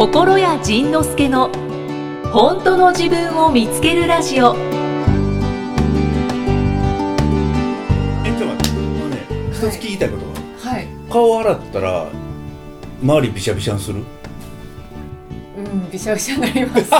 [0.00, 1.50] 心谷仁之助の
[2.32, 4.56] 本当の自分を見つけるラジオ。
[8.24, 8.80] えちょっと待って。
[8.80, 9.18] もうね
[9.52, 10.32] 一つ聞きたいことが、
[10.70, 10.88] はい。
[11.10, 12.08] 顔洗ったら
[13.02, 14.02] 周りびしゃびしゃにする？
[15.58, 16.88] うん、びしゃびしゃになります。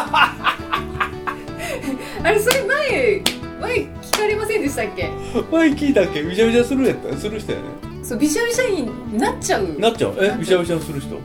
[2.23, 3.23] あれ、それ前、
[3.63, 5.09] 前聞かれませんでしたっけ？
[5.51, 6.23] 前聞いたっけ？
[6.23, 7.17] びしゃびしゃするやった？
[7.17, 7.65] する人やね。
[8.03, 9.75] そう、びしゃびしゃになっちゃう。
[9.79, 10.15] なっちゃう？
[10.21, 11.19] えびしゃびしゃにする人？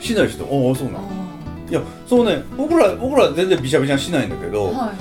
[0.00, 1.08] しない人ああそうなあの
[1.68, 4.92] いやそうね僕ら僕ら全然びしゃびしゃにしないんだけど、ーは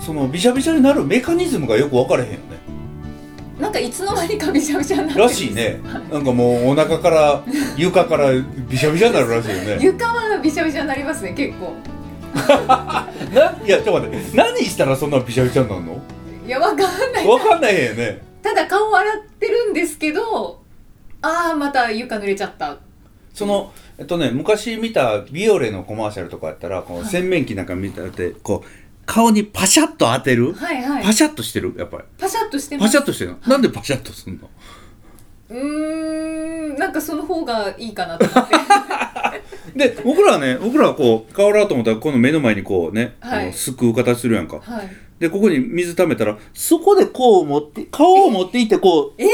[0.00, 2.42] そのびしゃびしゃになるメカニズムがよく分からへんよね。
[3.58, 3.62] い。
[3.62, 5.80] なんかいつの間にかびしゃびしゃになるらしいね。
[6.10, 7.42] なんかもうお腹から
[7.76, 8.30] 床から
[8.68, 9.78] びしゃびしゃになるらしいよね。
[9.80, 11.74] 床はびしゃびしゃになりますね、結構。
[13.32, 14.36] ないやちょっと待って。
[14.36, 16.02] 何したらそんなびしゃびしゃになるの？
[16.46, 16.78] いや、わかん
[17.12, 17.26] ない。
[17.26, 18.22] 分かんないよね。
[18.42, 20.60] ただ顔洗ってるんですけど、
[21.22, 22.76] ああ、また床濡れちゃった。
[23.32, 28.68] そのえっとね昔見たビオレのコマーシャルとかやったらこう洗面器なんか見たってこう
[29.06, 31.04] 顔にパシャッと当てる、はいはい。
[31.04, 31.74] パシャッとしてる？
[31.76, 32.04] やっぱり。
[32.18, 32.86] パシャッとしてます。
[32.86, 33.38] パシャッとしてるの？
[33.46, 34.48] なんでパシャッとすんの？
[35.50, 38.54] うーん、なんかその方がいいかなと思って。
[39.76, 43.44] で僕らはね僕らはこう顔洗おうと思ったらこの目の前にこうね、はい。
[43.44, 44.60] あのすくう形するやんか。
[44.60, 44.90] はい。
[45.18, 49.26] でここに水溜めたらそこでこう持って顔を持っていってこうえ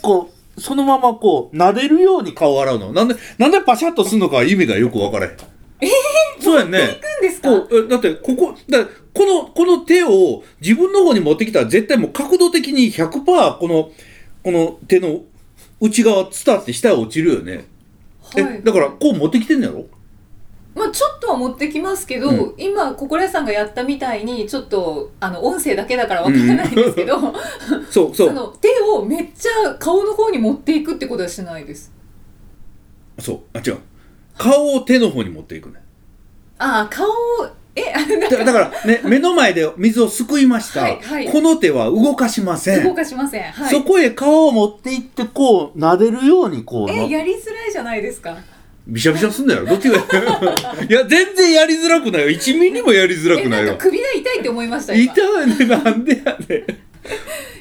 [0.00, 2.92] こうそのままこう撫でるように顔を洗うの？
[2.92, 5.32] なんでなんでパシャッとすんのか意味がよく分からへん。
[5.80, 7.50] えー、そうやんね行くんですか？
[7.50, 13.90] こうえだってここだこのこの手を自分の方に持ってきたら絶対もう角度的に100%この
[14.42, 15.20] この手の
[15.80, 17.64] 内側伝って下へ落ちるよね、
[18.34, 18.58] はい。
[18.58, 19.86] えだからこう持ってきてんのやろ？
[20.78, 22.54] まあちょっとは持ってきますけど、うん。
[22.56, 27.18] 今心屋さんがやったみたいにちょっとあの音声だけだからわからないんですけど、
[27.90, 31.92] そうそそうの手をめっちゃ顔の方に持っていくってことはしないです。
[33.18, 33.40] そう。
[33.52, 33.78] あ違う。
[34.36, 35.82] 顔を手の方に持っていくね。
[36.58, 37.12] ああ顔を
[37.78, 37.92] え
[38.28, 41.28] だだからね 目の前で水をすくいました、はいはい。
[41.30, 42.84] この手は動かしません。
[42.84, 43.42] 動かしません。
[43.42, 43.70] はい。
[43.70, 48.36] そこへ顔を持っていってこう撫でるようにこうなえやりづらいじゃないですか
[48.88, 49.98] びしゃびしゃすんだよどっちが
[50.88, 52.28] いや全然やりづらくないよ。
[52.28, 53.64] 1ミリもやりづらえくなよ。
[53.64, 55.12] ないんか首が痛いって思いました今。
[55.12, 55.66] 痛いね。
[55.66, 56.34] なんでやねん。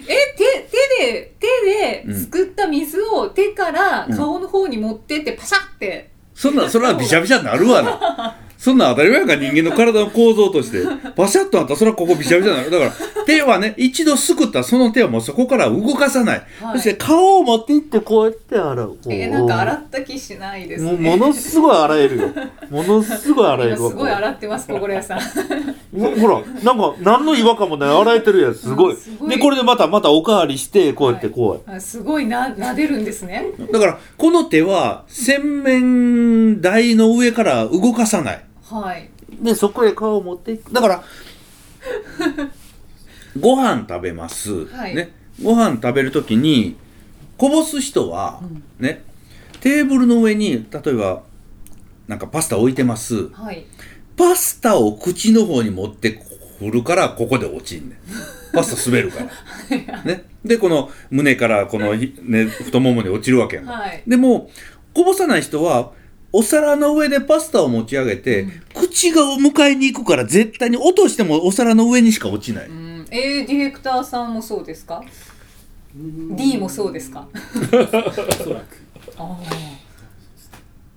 [0.09, 0.67] え手
[0.99, 8.35] 手で手ですくった水を手から顔の方に持ってってパシャって、そんなんそれはびしゃびしゃになるわな
[8.67, 10.83] そんなん当たり前やんか人間の体の構造として
[11.15, 11.71] パシャッとあった。
[11.71, 16.77] らそれはここびしゃびしゃになるだから手はね一度すくったらその手はもうそこから動かさない、はい。
[16.77, 18.97] そして顔を持っていってこうやって洗う。
[19.09, 20.91] えなんか洗った気しないですね。
[20.91, 22.27] ものすごい洗えるよ。
[22.69, 25.19] ものすごい洗えるすごい洗ってます心屋さん。
[25.19, 27.89] ほほらなんか何の違和感もない。
[27.89, 28.55] 洗えてるやん。
[28.55, 28.97] すごい。
[29.29, 33.45] でこれでまたまたおかわりしてこうやってこうやあすごいな撫でるんですね。
[33.71, 39.09] だからこの手は洗面台の上から動かさないはい。
[39.41, 41.03] でそこへ顔を持っていくだから
[43.39, 44.95] ご飯食べます、はい。
[44.95, 45.11] ね、
[45.41, 46.75] ご飯食べるときに
[47.37, 48.41] こぼす人は、
[48.79, 49.03] ね。
[49.61, 51.23] テーブルの上に例えば
[52.07, 53.29] なんかパスタ置いてます。
[53.29, 53.65] はい。
[54.15, 57.97] パスタを口の方に持ってくるからここで落ちんねん。
[58.53, 59.19] パスタ滑るか
[59.89, 63.73] ら、 ね、でこの胸からこのひ、ね、太ももに落ちるわけやんか。
[63.73, 64.03] はい。
[64.07, 64.49] でも
[64.93, 65.91] こぼさない人は
[66.37, 73.07] お皿の上でパスタを持ち上げて、口が迎えに行くから絶対に落としてもお皿の上にしか落ちない、うん。
[73.09, 75.03] えー、ディレクターさんもそうですか
[75.95, 77.27] ？D もそうですか？
[79.17, 79.37] ああ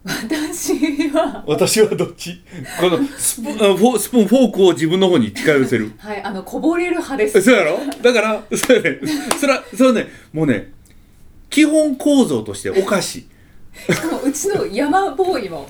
[0.05, 1.43] 私は。
[1.47, 2.43] 私はどっち？
[2.79, 5.93] このスプーンあフォスプーンフォークを自分の方に近寄せる。
[5.97, 7.41] はいあのこぼれる派です。
[7.41, 7.79] そうやろ？
[8.03, 9.01] だからそうやね。
[9.41, 10.09] それはそれはね。
[10.35, 10.75] もうね
[11.49, 13.27] 基本構造としておかしい
[13.91, 15.69] しかもうちの山ボーイも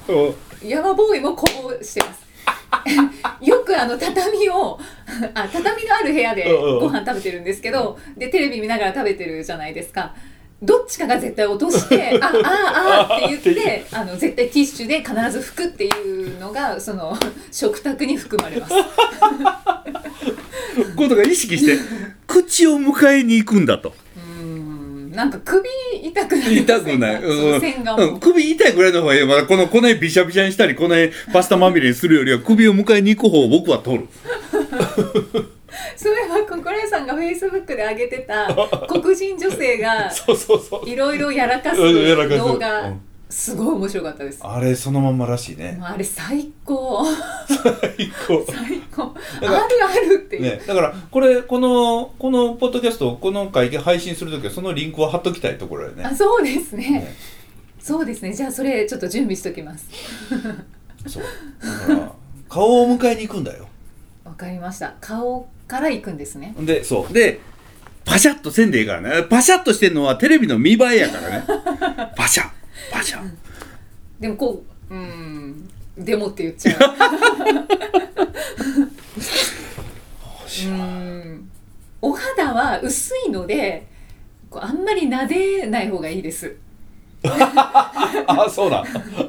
[0.63, 2.31] 山ボーイもこぼしてます。
[3.45, 4.79] よくあの畳を
[5.35, 10.15] あ畳のある部屋でご飯食べてるんですけどでテレビ見ながら食べてるじゃないですか。
[10.63, 17.17] どっちかが絶対落として「ああああ」って言ってあの絶対ティッシュで必ず拭くっていうのがその
[17.51, 18.75] 食卓に含まれます。
[20.97, 21.79] ことが意識して
[22.27, 23.89] 口を迎えに行くんだと。
[23.89, 23.95] うん
[25.11, 25.69] なんか首
[26.03, 29.27] 痛くなりま痛くない、 うん、首痛いぐらいの方がいいよ。
[29.27, 34.09] まだこのこの辺びしゃびしゃにしたりこの辺パスタまみれにするよりは首を迎えに行く方を僕は取る。
[35.97, 38.49] それは心屋さんがフェイスブックで上げてた
[38.89, 40.89] 黒人女性がそうそうそう。
[40.89, 43.01] いろいろやらかす動画うん。
[43.31, 44.41] すごい面白かったです。
[44.43, 45.79] あれそのまんまらしいね。
[45.81, 47.05] あれ最高。
[47.47, 48.45] 最高。
[48.47, 56.05] 最高あるあるっていう、ね、だからこれこのこのポッドキャストこの会見配信するときはそのリンクを貼っときたいところやね。
[56.05, 56.91] あそうですね。
[56.91, 57.15] ね。
[57.81, 58.33] そうですね。
[58.33, 59.87] じゃあそれちょっと準備しときます。
[61.07, 61.23] そう。
[61.89, 62.13] だから
[62.49, 63.67] 顔を迎えに行くんだよ。
[64.25, 64.95] わかりました。
[65.01, 66.55] 顔から行くんですね。
[66.61, 67.13] でそう。
[67.13, 67.41] で
[68.05, 69.23] パシャッとせんでいいからね。
[69.23, 71.45] パシャッとしてんのはテレビの見栄えやからね。
[72.17, 72.49] パシャッ。
[72.91, 73.31] パシャッ。
[74.19, 75.69] でもこううん。
[75.97, 76.77] でもって言っちゃう
[80.69, 81.51] うん。
[82.03, 83.87] お肌は薄いので
[84.49, 86.57] こうあんまり撫でない方がいいです。
[87.23, 88.85] あそうだ。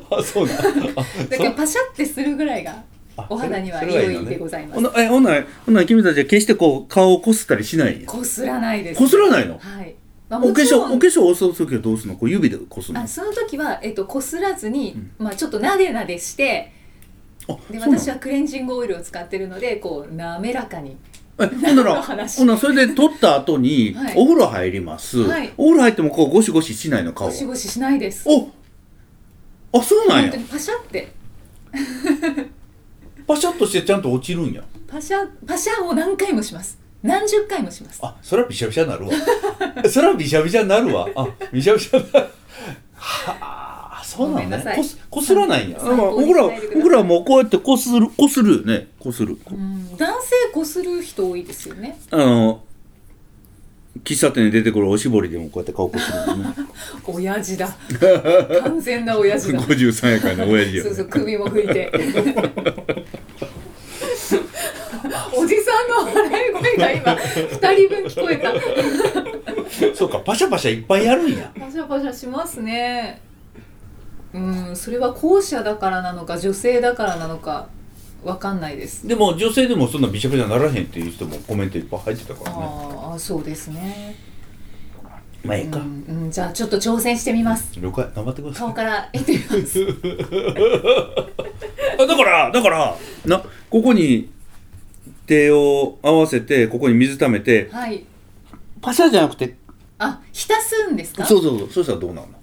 [0.09, 0.55] あそうだ。
[0.55, 2.83] だからパシャってするぐらいが
[3.29, 4.81] お肌には良いでございます。
[4.81, 8.03] ほなえほんならほんなら君たちは決してこう顔をこすったりしない？
[8.05, 8.97] こすらないです。
[8.97, 9.59] こすらないの？
[9.59, 9.93] はい、
[10.29, 12.17] まあ、お化粧お化粧を押す時はどうするの？
[12.17, 13.01] こう指でこするの？
[13.01, 16.80] あその時は、えっと、こすらずに、まあ、ちょっとなでなでしてあ
[17.69, 20.97] で私はクレンジングオイルを使ってるのでこう滑らかに。
[21.39, 22.17] えほんなら ほん
[22.47, 24.13] ならそれで取った後にはい。
[24.15, 25.51] お風呂入ります、はい。
[25.57, 27.27] お風呂入ってもこうゴシゴシしないの顔。
[27.27, 28.27] ゴシゴシしないです。
[28.27, 28.49] お
[29.73, 30.23] あそうなんや。
[30.23, 31.11] 本当にパシャって。
[33.27, 34.61] パシャッとしてちゃんと落ちるんや。
[34.87, 36.77] パシャパシャを何回もします。
[37.01, 37.99] 何十回もします。
[38.03, 39.11] あそれはびしゃびしゃになるわ。
[39.89, 41.07] それはびしゃびしゃになるわ。
[41.15, 42.27] あびしゃびしゃになる。
[42.95, 43.50] はあ
[44.21, 44.73] そうなのね。
[44.75, 45.79] こすこすらないんや。
[45.79, 49.37] 参考に僕ら僕らはもうこうやってこするこするよねこする。
[49.49, 49.97] うん。
[49.97, 51.97] 男性こする人多いですよね。
[52.11, 52.63] あの
[54.03, 56.55] 喫茶店に出てくるおしぼりでもこうやって顔こするのね。
[57.05, 57.75] 親父だ。
[58.63, 59.59] 完全な親父だ。
[59.61, 61.91] 53やからの親父よ、ね、そうそう首も拭いて。
[65.33, 65.71] おじさ
[66.03, 68.53] んの笑い声が今二人分聞こえた。
[69.95, 71.51] そうかパシャパシャいっぱいやるんや。
[71.59, 73.30] パシャパシャしますね
[74.33, 74.39] う
[74.71, 77.67] んそれは後者だからなのか女性だからなのか
[78.23, 79.07] わかんないです。
[79.07, 82.57] でも女性でもそんなびしゃびしゃならへんっていう人もコメントいっぱい入ってたからね。
[82.59, 84.15] ああそうですね。
[85.43, 87.71] まあええか、うん、うん、じゃあちょっと挑戦してみます。
[87.79, 88.07] 了解。
[88.15, 88.61] 頑張ってください。
[88.61, 89.79] 顔から行ってみます。
[91.99, 92.95] あだからだから
[93.25, 94.29] なここに
[95.25, 98.05] 手を合わせてここに水溜めてはい。
[98.81, 99.55] パシャじゃなくて
[99.97, 101.25] あ浸すんですか？
[101.25, 102.40] そうそうそうそしたらどうなるの？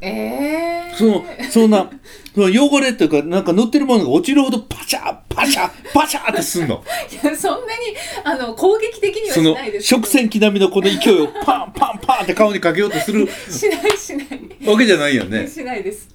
[0.00, 1.90] ええー、そのそんな
[2.34, 6.82] その汚れっていうかなんか塗ってるものが落ちるほどパシャパシャパシャってすんの。
[7.10, 14.68] い やそんなにあの攻撃的にはしないです食洗機並みのこの勢いをパンパンパンって顔にかけようとする しないしない。
[14.70, 15.48] わけじゃないよね。
[15.48, 16.08] しないです。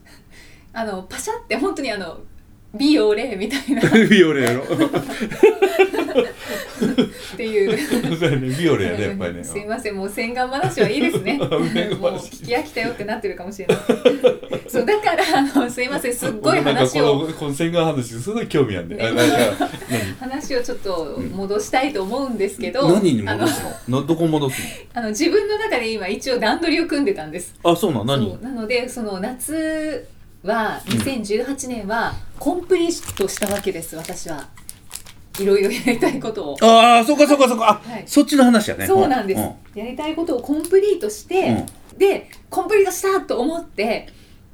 [0.73, 2.19] あのパシャって本当にあの
[2.73, 3.81] 美容霊みたいな。
[3.81, 4.63] っビオレやろ
[7.41, 7.77] ていう。
[8.17, 8.49] そうやね。
[8.49, 9.43] ビオレやねやっぱりね。
[9.43, 9.95] すいません。
[9.95, 11.37] もう洗顔話はいいですね。
[11.41, 13.77] もう聞き飽きたよってなってるかもしれない。
[14.69, 16.15] そうだからあのすいません。
[16.15, 17.19] すっごい話を。
[17.19, 18.95] このこの洗顔話すごい興味あんか
[20.19, 24.01] 話をちょっと戻したいと思うんですけど、何何に戻すの？
[24.01, 24.61] などこ戻す
[24.93, 27.55] あの自分の中で今一応段取りを組んでたんです。
[27.63, 28.41] のあそうなん何？
[28.41, 30.07] なのでその夏
[30.43, 34.47] は2018年はコンプリートしたわけです私は
[35.39, 36.57] いろいろやりたいことを。
[36.61, 37.81] ああそうかそうかそうか。
[37.85, 38.03] あ、はい。
[38.05, 38.85] そっちの話やね。
[38.85, 41.65] そうなんです、うやりたいことをコンプリートして、
[41.97, 44.09] でコンプリートしたと思って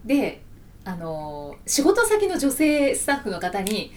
[0.05, 0.41] で
[0.85, 3.91] あのー仕事先の女性スタッフの方に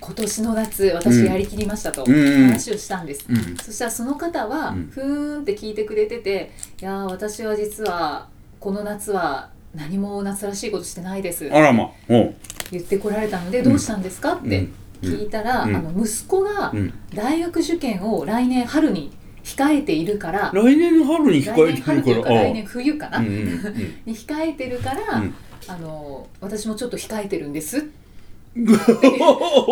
[0.00, 2.14] 今年の夏私やりきりましたとうん。
[2.14, 2.46] うん。
[2.48, 3.56] 話をしたんです、うん。
[3.58, 4.90] そしたらその方はうん。
[4.90, 11.92] ふーんって聞いてくれてて「いやー私は実はこの夏は何も夏らしいことしてないです」あらま。
[12.08, 15.76] 言ってこられたので「どうしたんですか?」ってうん聞いたら、うん。
[15.76, 16.94] あの息子がうん。
[17.14, 19.12] 大学受験を来年春に
[19.44, 22.42] 控えているから、来年の春に来控えてるかから。
[22.42, 25.34] 来年冬かな、うんうんうん に控えてるから、うん。
[25.68, 27.78] あの私もちょっと控えてるんです。
[27.78, 27.80] っ
[28.54, 28.62] て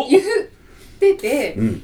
[0.09, 0.23] 言っ
[0.99, 1.83] ててうん。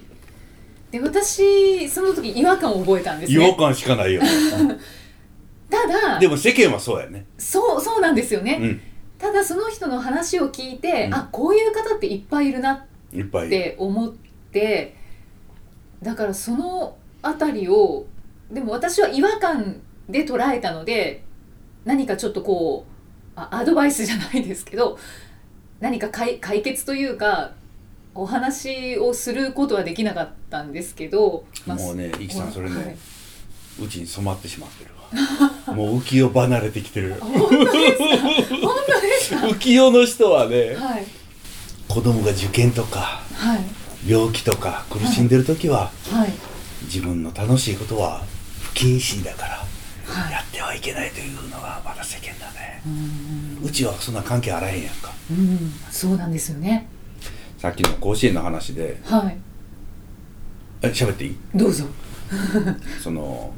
[0.91, 3.45] で私その時違和感を覚えたんですね。
[3.45, 4.21] 違和感しかないよ。
[5.69, 7.25] ただでも世間はそうやね。
[7.37, 8.81] そうそうなんですよね、うん。
[9.17, 11.13] ただその人の話を聞いて、うん。
[11.13, 12.79] あこういう方っていっぱいいるなっ
[13.17, 13.47] いっぱい。
[13.47, 14.13] って思っ
[14.51, 14.95] て
[16.01, 18.05] だからそのあたりを
[18.51, 21.23] でも私は違和感で捉えたので
[21.85, 22.91] 何かちょっとこう
[23.35, 24.97] あアドバイスじゃないですけど
[25.79, 27.51] 何か解解決というか
[28.15, 32.97] お話をすることはできなかったんですけど、まあもうねイキさんそれねはい。
[33.79, 34.91] うちに染まってしまってる
[35.67, 35.75] わ。
[35.75, 37.13] もう浮世離れてきてる。
[37.19, 38.57] 本当ですか？
[38.57, 39.47] 本当ですか？
[39.47, 41.05] 浮世の人はねはい
[41.87, 44.11] 子供が受験とかはい。
[44.11, 46.31] 病気とか苦しんでる時ははい。
[46.83, 48.23] 自分の楽しいことは
[48.61, 49.65] 不謹慎だから
[50.13, 50.31] はい。
[50.31, 52.81] やってはいけないというのがまだ世間だね。
[52.85, 52.89] う
[53.63, 53.67] ん。
[53.67, 55.11] うちはそんな関係あらへんやんか。
[55.31, 55.71] うん。
[55.89, 56.87] そうなんですよね。
[57.57, 59.37] さっきの甲子園の話ではい。
[60.83, 61.37] え喋っていい？
[61.55, 61.85] どうぞ。
[63.01, 63.53] その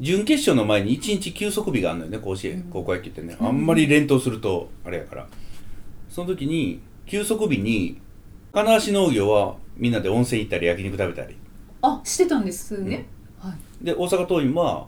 [0.00, 3.36] 準決勝の前に1日休息日があるのよね甲子園高校野球ってね。
[3.40, 5.26] あんまり連投するとあれやから
[6.10, 8.00] その時に休息日に
[8.52, 11.36] 金足農業はみんなで温泉行ったり焼肉食べたり。
[11.82, 13.06] あしてたんですね、
[13.38, 13.84] はい。
[13.84, 14.86] で大阪桐蔭は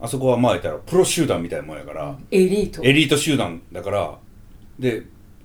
[0.00, 2.16] あそこはまあ言ったらプロ集団みたいなもんやから。
[2.30, 2.82] エリート。
[2.82, 4.18] エリート集団だから。
[4.78, 5.04] で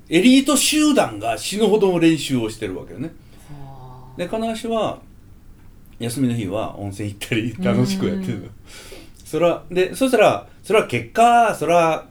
[0.09, 3.11] エリート集団が死ぬほどの練習をしてるわけよね。
[3.49, 4.99] はで金足は
[5.99, 8.51] 休みの日は温泉行ったり楽しくやってうる
[9.25, 12.07] それはでそしたらそれは結果それは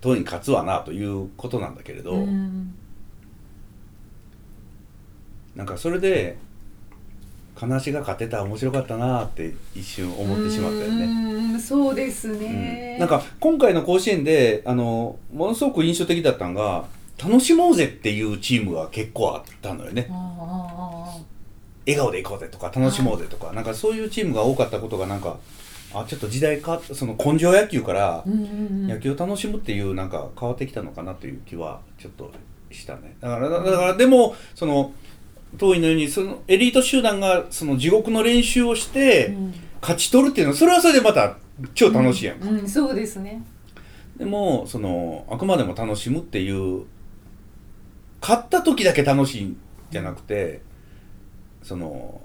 [0.00, 2.74] 当に勝つわなということなんだけれあど、うん。
[5.54, 6.38] なんかそれで
[7.54, 11.04] 金足が勝てたら面白かったなって一瞬思ってしまったよね。
[11.04, 12.38] うんそうですうん。
[12.40, 16.86] ね、なんか今回の甲子園であのものすごく印象的だったのが
[17.22, 20.08] 楽しもうぜっていうチームが結構あったのよね。
[21.86, 25.36] 笑顔で行こうぜとか楽しもうぜとか、なんかそういうチームが多かったことがなんか
[25.92, 32.30] あちょっと時代かその根性野球から野球を楽しむっていうなんか変わってきたのかなという気はちょっと
[32.70, 33.16] したね。
[33.20, 34.92] だからだからでもその
[35.58, 39.54] 当院のようにそのエリート集団がその地獄の練習をしてうん。
[39.82, 41.36] 勝ち取るっていうのはそれはそれでまた
[41.74, 43.42] 超楽しいやんか、うんうんそうですね。
[44.18, 46.84] でもそのあくまでも楽しむっていう
[48.20, 49.56] 勝った時だけ楽しいん
[49.90, 50.60] じゃなくて
[51.62, 52.20] その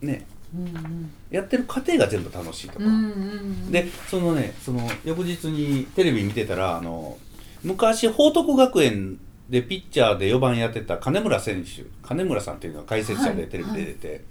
[0.00, 3.72] ねうんうんやってる過程が全部楽しいとか、うんうんうん。
[3.72, 7.16] でそのねその翌日にテレビ見てたらあの
[7.62, 9.18] 昔報徳学園
[9.48, 14.24] でピッチャーで4番やってた金村選手金村さんっていうのが解説者でテレビで出て、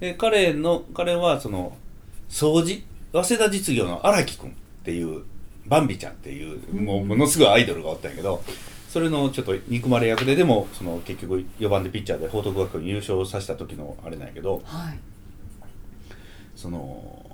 [0.00, 1.76] で彼の彼はその
[2.28, 4.52] 掃除早稲田実業の荒木君っ
[4.84, 5.22] ていう
[5.66, 6.14] バンビちゃん。
[6.14, 8.42] っていうもうものすごいアイドルがおったんやけど
[8.88, 14.98] それのちょっと憎まれ役ででもその結局4番でピッチャーで報徳学園優勝させた時のあれなんやけどはい
[16.64, 17.26] その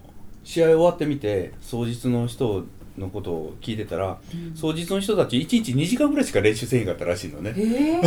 [0.43, 2.67] 試合終わってみて当日の人
[2.99, 4.19] のことを聞いてたら、
[4.61, 7.55] 当日の人たち1日2時間ぐらいしか練習せえへんかったらしいのね。
[7.57, 7.63] え。
[7.63, 8.01] え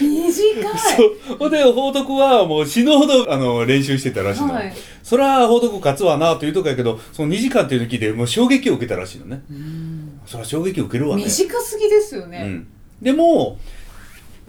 [0.00, 1.36] 短いそう。
[1.38, 4.72] ほんで報徳はもう死ぬほどあの練習してたらしいの、はい。
[5.02, 9.42] そりゃ報徳勝つわなというとこやけどその2時間っていうの聞いてもう衝撃を受けたらしいのね。
[9.50, 10.20] うん。
[10.24, 11.24] そりゃ衝撃を受けるわね。
[11.24, 12.68] 短すぎですよね、うん、
[13.02, 13.58] でも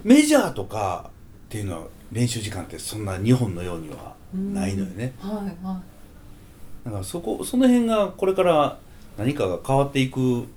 [0.05, 1.10] メジャーとか
[1.48, 5.82] っていうのは練習時間ってそんな日本のようにはないのよね、はいは
[6.84, 8.80] だからそこその辺がこれから
[9.18, 10.48] 何かが変わっていく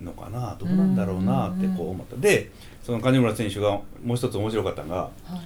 [0.00, 2.50] のかなどうなんだろうなってこう思った、で
[2.82, 3.70] その金村選手が
[4.04, 5.40] もう一つ面白かったのがはい。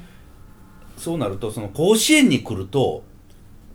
[0.97, 3.03] そうなるとその甲子園に来ると、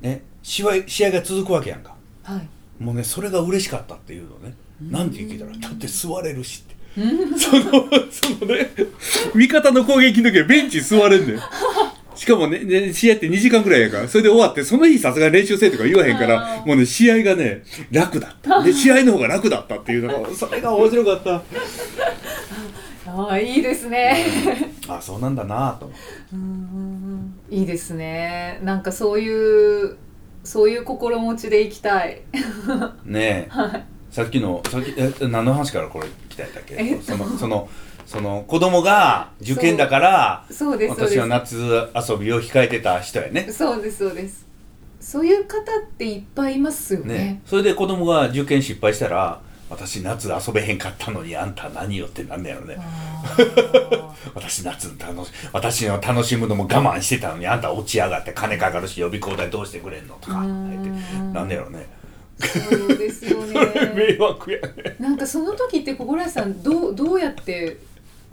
[0.02, 1.96] ね、試合試合が続くわけやんか。
[2.24, 2.84] はい。
[2.84, 4.54] もうねそれが嬉しかったっていうのね。
[4.80, 6.64] なんて聞いたらだって座れるし
[6.96, 7.02] って。
[7.02, 7.40] うん。
[7.40, 7.64] その
[8.12, 8.70] そのね
[9.34, 11.40] 味方の攻撃の時はベンチに座れんねん
[12.16, 18.62] しかもねね試合って2時間ぐらいやからそれで終わってその日さすがに練習せえとか言わへんからもうね試合がね楽だった。
[18.64, 21.44] で試合の方が楽だったっていうのがそれが面白かった。
[23.08, 24.26] ああいいですね。
[24.88, 25.86] あそうなんだなと。
[25.86, 26.04] 思って
[26.34, 27.36] うん。
[27.50, 28.60] いいですね。
[28.64, 29.98] なんかそういう
[30.44, 32.22] そういう心持ちでいきたい。
[33.06, 33.52] ねえ。
[34.12, 36.76] さっきのさっきえ何の話からこれ来たんだっけ？
[36.80, 37.04] えっと。
[37.04, 37.70] そのその
[38.06, 43.48] その子供が受験だからそうで夏遊びを控えてた人やね。
[43.50, 44.46] すそうですそうです。
[45.00, 45.64] そういう方っ
[45.98, 47.14] ていっぱいいますよね。
[47.14, 47.42] ね。
[47.46, 52.78] それで子供が受験失敗したら私夏遊べへんかったのにあんた何よってなんだよね。
[54.34, 61.88] 私夏楽し私の楽しむのも我慢してたのにあんた落ち上がって金かかるし予備校代どうしてくれんのとかなんだよね。
[62.40, 63.54] そうですよね。
[63.96, 64.96] 迷惑やね。
[65.00, 67.78] なんかその時って小倉さんどうどうやって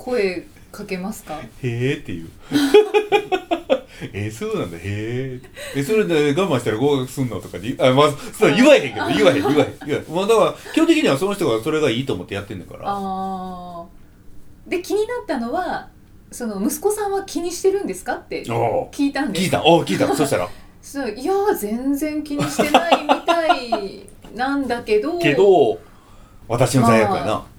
[0.03, 1.35] 声かけますか？
[1.41, 2.29] へえっていう。
[4.13, 4.77] えそうなんだ。
[4.79, 5.41] へえ
[5.77, 9.75] えそれで我慢したら合格すんのとかであまあそう言わへんけど言わへん言わへん。
[9.87, 12.83] 言わへんまあだから基本的にはその人がそれがいいと思ってやってんだから。
[12.87, 14.71] あー。
[14.71, 15.89] で気になったのは
[16.33, 18.15] その息子さんは気にしてるんですか？
[18.15, 19.45] ってお聞いたんです。
[19.45, 19.65] 聞いた。
[19.65, 20.09] お聞いた。
[20.17, 20.49] そしたら。
[20.81, 25.17] そういや全然気にしてないみたいなんだけど。
[25.21, 25.79] けど
[26.49, 27.52] 私の罪悪やな、まあ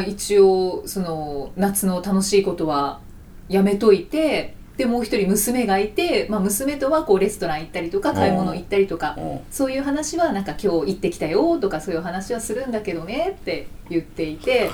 [0.00, 3.00] 一応その夏の楽しいことは
[3.48, 9.40] やめといてでもう一人娘がいて、まあ、娘とはこうレストラン行ったりとか買い物行ったりとかうん。
[9.50, 14.70] そういう話はなんか今日行ってきたよとかそういう話はするんだけどねって言っていて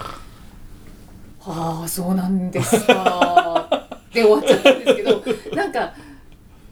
[1.44, 5.92] 「ああそうなんですか」 で終わっちゃったんですけどなんか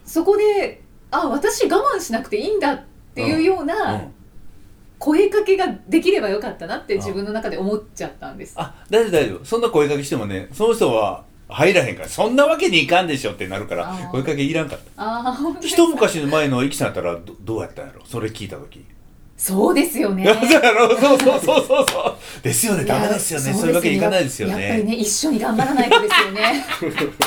[0.04, 2.80] そこで「あ私我慢しなくていいんだ」っ
[3.14, 4.12] ていうよううなん
[4.99, 8.55] 声かけができればよかったなって自分の中で思っちゃったんです。
[8.57, 9.45] あ大丈夫大丈夫。
[9.45, 15.61] そんな声かけしてもねその人は入らへんからそんなわけにいかんでしょってなるから声かけいらんかった。
[15.61, 18.03] 一昔の前のイキさんやったらどどうやったんやろ？
[18.05, 18.85] それ聞いた時。
[19.37, 20.25] そうですよね。
[20.99, 23.53] そうそうそうそうそうですよねダメですよね。
[23.53, 26.65] そういうわけにいかないですよやっぱりねね一緒に頑張らないとですよね。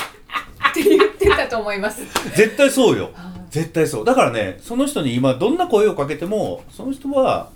[0.70, 2.02] って言ってたと思います。
[2.36, 3.10] 絶対そうよ。
[3.14, 4.04] あ絶対そう。
[4.04, 7.50] だからねその人に今どんな声をかけてもその人は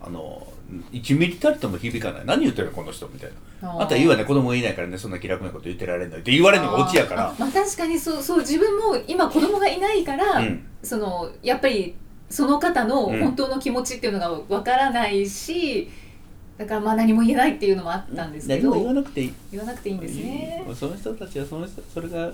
[0.00, 0.46] あの
[0.92, 2.22] 1ミリたりとも響かない。
[2.24, 3.30] 何言ってるのこの人みたい
[3.62, 3.80] な。
[3.80, 4.24] あんた言うわね。
[4.24, 6.20] 子供がいないからねそんな気楽なこと言ってられない。
[6.20, 7.28] って言われるのがオチやから。
[7.30, 10.66] あまあ確かにそうそう自分も今子供がいないから、うん。
[10.82, 11.94] そのやっぱり
[12.28, 13.20] その方のうん。
[13.20, 15.90] 本当の気持ちっていうのがわからないし、
[16.58, 18.70] だからまあ何も言えないっていうのもあったんですけど。
[18.70, 19.32] 何も言わなくていい。
[19.52, 20.64] 言わなくていいんですね。
[20.74, 22.32] その人たちはその人それが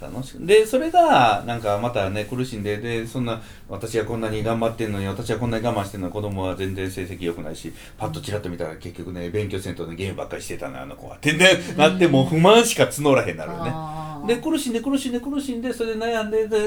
[0.00, 11.16] 楽しくでそれがなんかまたね苦しんででそんな私はこんなに頑張ってんのに私はこんなに我慢してんのに子供は全然成績良くないしパッとチラッと見たら結局ね勉強せんとねゲームばっかりしてたなあの子は。
[11.16, 14.00] ってねなってもう不満しか募らへんなるよね。
[14.26, 16.58] で苦しんで苦しんで苦しんでそれで悩んでで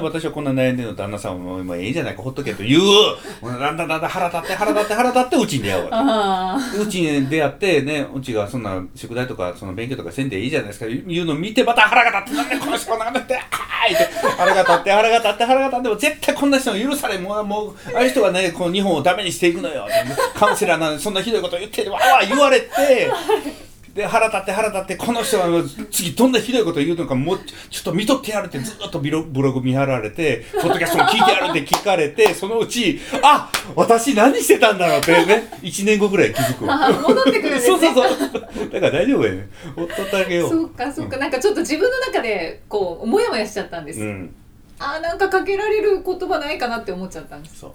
[0.00, 2.82] 私はこんな悩んでるの旦那さんももういいんじゃないかほっとけと言う。
[3.42, 14.04] だんだんだんだん腹立って腹立って腹立ってうちに出会うわうちに出会ってね、うちがそんな宿題とかその勉強とかせんでいいじゃないですか言うの見てまた腹が立ってなんでこのしこんなことってあーって
[14.36, 15.88] 腹が立って腹が立って腹が立って。
[15.88, 19.86] も絶対こんな人許されもうもうああいう人がねこの日本をダメにしていくのよ。
[20.34, 23.10] カウンセラーなんでそんなひどいこと言ってわーわー言われて
[23.94, 25.48] で腹立って腹立ってこの人は
[25.90, 27.38] 次どんなひどいこと言うのかもう
[27.70, 38.70] ちょっと見とってやるってずっとブロブログ見張られてポッドキャストも聞いてやるって聞かれてそのうちあ私何してたんだろうってね1年後ぐらい気づく戻ってくるんですそうねそうそう。
[38.70, 39.48] だから大丈夫やね。
[39.74, 40.50] ほっとってあげよう。
[40.50, 44.34] そうかそうかなんかちょっと自分の中でこうモヤモヤしちゃったんです、うん。
[44.78, 47.60] あーなんかかけられる言葉ないかなって思っちゃったんです。
[47.60, 47.72] そう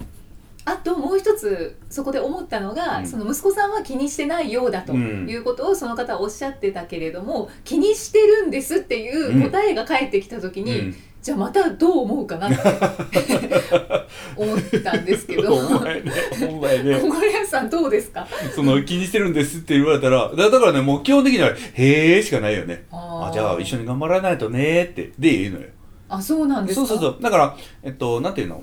[0.68, 3.06] あともう一つそこで思ったのが、うん。
[3.06, 5.26] その息子さんは気にしてないようだとうん。
[5.28, 10.96] いうことをその方はおっしゃってたけれども気にしてるんですっていう答えが返ってきた時に、うん。
[11.22, 12.56] じゃあまたどう思うかなって
[14.36, 15.54] 思ったんですけど。
[15.54, 16.12] お前ね
[16.50, 17.00] お前ね。
[17.00, 18.26] 小林さんどうですか？
[18.54, 22.84] その気にしてるんですって言われたらだだからねもう基本的には「へえ」しかないよね。
[22.92, 25.12] あじゃあ一緒に頑張らないとねって。
[25.18, 25.66] でいいのよ。
[26.08, 26.86] あそうなんですか？
[26.86, 27.22] そうそうそう。
[27.22, 28.62] だからえっとなんていうの？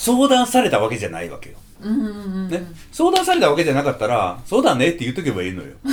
[0.00, 2.10] 相談されたわけじゃないわけよ、うんうんう
[2.46, 5.74] んね、相談されたわけじゃなかったら「そうだね」って言っとけばいいのよ。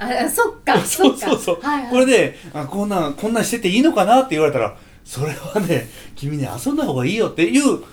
[0.00, 7.84] あそっか そうそうそう、はいはい、これであこんなんこんなんしてていいのかなって言われたらそれはね君ね遊んだ方がいいよっていう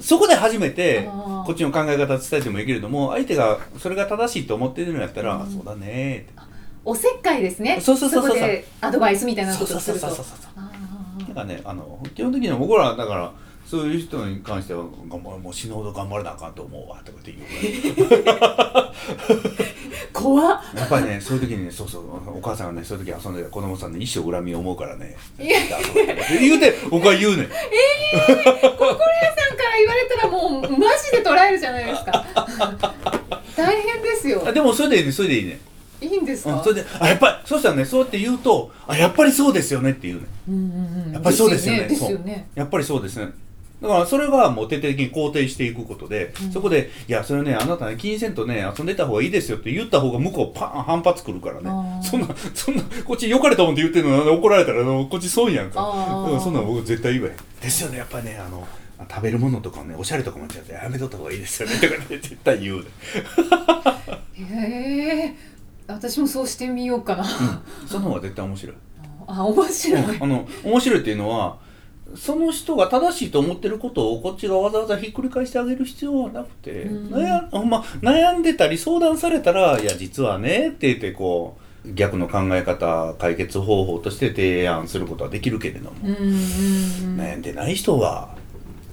[0.00, 1.08] そこで初めて
[1.44, 5.52] こっちの考え方伝えてもいいけれども相手がそれが正しいと思ってるのやったら、うん。
[5.52, 6.32] そうだねって。
[6.84, 7.80] おせっかいですね。
[7.80, 10.06] そうそうそうそうアドバイスみたいなそうそうことをすると。
[10.08, 10.72] そうそうそうそうあ
[11.28, 13.32] だからねあの基本的には僕らだから
[13.72, 17.48] そういう人に関しては頑張もう死ぬほど頑張らなあかんと思うわとかって言う
[20.12, 20.60] 怖っ。
[20.76, 22.02] やっぱりねそういう時にねそうそう
[22.36, 25.16] お母さんがねそういう時遊んでた子供さんに一生恨みを思うからね。
[25.38, 27.46] 言うて僕は言うねん。
[27.46, 28.52] さんから
[29.78, 32.26] 言われたらもうマジで捉えるじゃないですか。
[33.56, 34.42] 大変ですよ。
[34.46, 35.58] あでもそれでいいねそれでいいね
[36.02, 41.12] いいんですか、うん、それであやっぱりそうしたらねそうやって言うとあやっぱりそうですよねって言うねうんうんうん。
[41.14, 41.84] やっぱりそうですよね。
[41.84, 43.32] ですよねやっぱりそうですね
[43.82, 46.52] だからそれがもう徹底的に肯定していくことで、うん。
[46.52, 51.70] そこで「いやそれねあなたね気にせんとね遊んでた方がいいですよ」って言った方が向こうパン反発くるからね。
[52.02, 55.80] そんなそんなこっち良かれたもんって言ってるのに怒られたらこっち損やんか。
[55.80, 56.32] あー。
[56.32, 58.66] うんそんなん僕絶対言うわよですよねやっぱりねあの
[59.10, 62.84] 食べるものとかねおしゃれとかもやってやめとった方がいいですよねとかね 絶対言うね。
[64.34, 65.34] へえ
[65.88, 67.24] 私もそうしてみようかな、
[67.86, 68.76] その方が絶対面白い。
[69.26, 70.02] あ面白い。
[70.20, 71.58] あの面白いっていうのは
[72.16, 77.14] その人が正しいと思ってることをこっちがわざわざひっくり返してあげる必要はなくて、うん。
[77.14, 85.96] 悩ほんま悩んでたり相談されたら「いや実はね」って言ってこう逆の考え方解決方法として提案することはできるけれども、
[87.16, 88.36] 悩んでない人は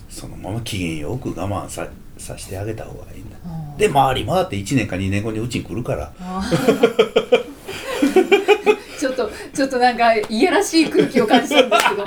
[0.09, 3.37] そのまま機嫌よく我慢ささせてあげた方がいいんだ。
[3.77, 6.11] で回り回って1年か2年後にうちに来るから。
[8.99, 12.05] ちょっとちょっとなんかいやらしい空気を感じたんですけど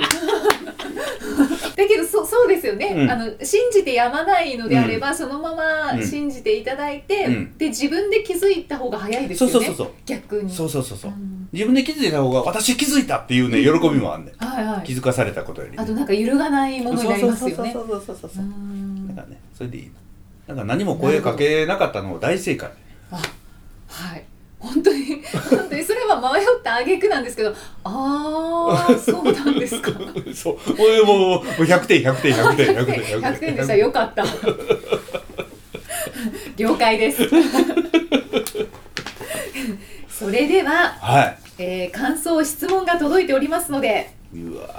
[1.75, 3.11] だけどそそうですよね、うん。
[3.11, 6.07] あの信じてやまないのであれば、そのままうん。
[6.07, 7.57] 信じていただいて、うん。
[7.57, 9.53] で自分で気づいた方が早いですよね。
[9.53, 9.95] そうそうそうそう。
[10.05, 10.51] 逆に。
[10.51, 11.47] そうそうそうそう、うん。
[11.51, 14.45] 自分で気づいた方が私気づいたっていうね喜びもあんねん。
[14.45, 14.87] はいはい。
[14.87, 17.71] 気づかされたことより、あとなんか揺るがないものになりますよね。
[17.73, 18.17] そうそうそうそう。
[18.21, 19.91] そうそううんだからねそれでいいの
[20.47, 22.69] だから何も声かけなかったの大正解。
[23.11, 23.21] あ
[23.87, 24.23] はい
[24.63, 25.83] 本当に本当に。
[25.83, 29.91] それは迷った挙句なんですけどああそうなんですか。
[30.33, 30.57] そう。
[30.79, 33.75] 俺もうもう100点100点100点 100点100点でした。
[33.75, 34.23] よかった。
[36.57, 37.27] 了解です。
[40.09, 44.09] それでは、はえー感想質問が届いておりますので。
[44.33, 44.69] いうわ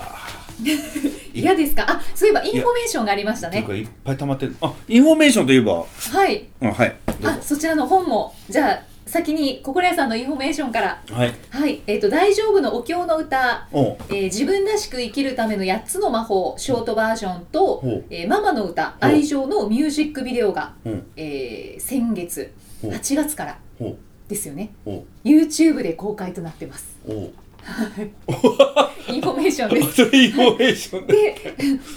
[1.34, 1.84] 嫌ですか？
[1.88, 3.62] あそういえばインフォメーションがありましたね。
[3.62, 4.56] といっぱい溜まってる。
[4.60, 5.74] あインフォメーションといえば。
[5.74, 5.84] は
[6.28, 6.44] い。
[6.62, 6.96] あはい。
[7.24, 8.82] あそちらの本もじゃあ
[9.14, 11.00] 先に心屋さんのインフォメーションから。
[11.08, 11.32] はい。
[11.48, 11.82] はい。
[11.86, 13.68] えっ、と大丈夫のお経の歌。
[13.70, 21.06] おえー自分らしく生きるための8つの魔法ショートバージョンとほう「えーママの歌愛情」のミュージックビデオが、うん。
[21.14, 22.90] えー先月ほう。
[22.90, 23.94] 8月からお
[24.26, 24.70] ですよね。
[24.84, 26.98] お YouTube で公開となってます。
[27.06, 27.30] お
[29.08, 30.04] インフォメーションです。
[30.04, 31.34] それインフォメーションでで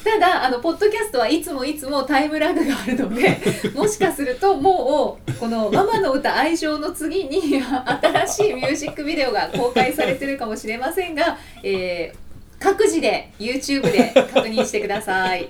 [0.04, 3.38] ただあのポッドキャストはいつもいつもタイムラグがあるので
[3.76, 12.28] もしかするともうこの「ママの歌愛情」の次に新しいミュージックビデオが公開されてるかもしれませんが、えー
[12.60, 15.48] 各自で YouTube で確認してください。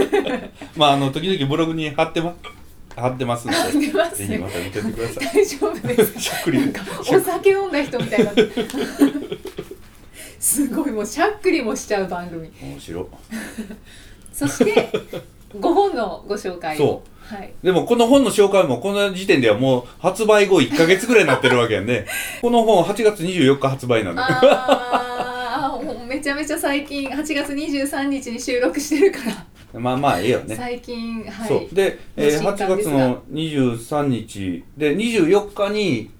[0.76, 2.36] まああの時々ブログに貼ってま
[2.96, 5.24] 貼ってますので貼ってますぜひまた見てってください。
[5.26, 6.12] 大丈夫です。
[6.14, 6.58] かしゃっくり。
[6.58, 8.32] お酒飲んだ人みたいにな。
[10.40, 12.50] すごいもうしゃっくりもしちゃう番組。
[12.60, 13.08] 面白。
[14.32, 14.90] そして
[15.54, 16.76] 5本のご紹介。
[16.76, 22.06] をそはい、でもこの本の紹介もこの時点ではもう発売後1か月ぐらいになってるわけやんね。
[22.40, 29.44] この本8月24日発売なのあーもうめちゃめちゃ最近8月23日に収録してるから、
[29.78, 30.54] まあまあええよね。
[30.56, 31.48] 最近はい。
[31.48, 31.74] そう。
[31.74, 32.96] で、えー新刊8ですが。
[32.96, 36.10] 月の23日で24日に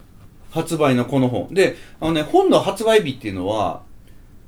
[0.51, 1.49] 発売のこの本。
[1.53, 3.83] であのね本の発売日っていうのは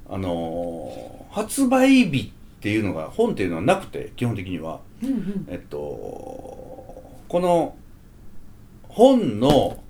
[0.08, 4.80] あのー発売日っていうのが本っていうのはなくて基本的には。
[5.02, 5.46] うんうん。
[5.48, 7.76] えっとこの
[8.88, 9.82] 本の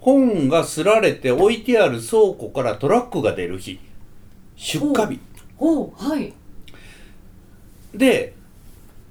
[0.00, 3.78] 本がすられて置いてある倉庫からトラックが出る日。
[4.56, 5.20] 出荷日。
[5.58, 6.32] はい
[7.94, 8.34] で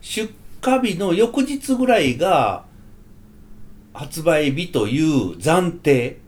[0.02, 0.34] 出
[0.65, 2.65] 荷日の翌日ぐらいが
[3.94, 6.20] 発売日という暫定、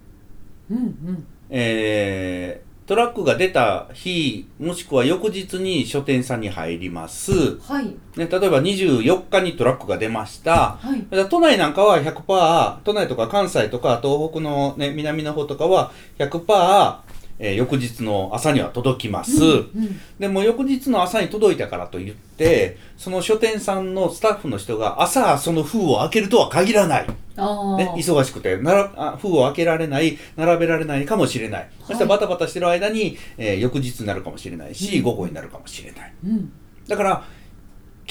[0.70, 1.28] うんうん。
[1.50, 7.86] えートラックが出た日もしくは翌日に書店さんに入ります、はい。
[7.86, 10.78] ね、例えば24日にトラックが出ました。
[10.82, 11.30] はい。
[11.30, 16.98] 都内なんかは100%都内とか関西とか東北の、ね、南の方とかは100%、
[17.44, 20.00] えー翌日の朝には届きます、うんうん。
[20.18, 35.04] でも翌日の朝に届いたからといってその書店さんのスタッフの人が朝その封を開けるとは限らない、ね、忙しくてならあ封を開けられない並べられないかもしれない、そしてバタバタしてる間に、えー翌日になるかもしれないし、うん。
[35.04, 36.14] 午後になるかもしれない。
[36.26, 36.52] うん。
[36.88, 37.26] だから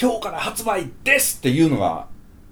[0.00, 2.06] 今日から発売ですっていうのが